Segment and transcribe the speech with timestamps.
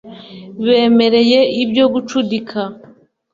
[0.65, 2.61] bemeye ibyo gucudika